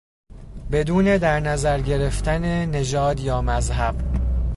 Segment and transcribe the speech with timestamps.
[0.71, 3.95] بدون در نظر گرفتن نژاد یا مذهب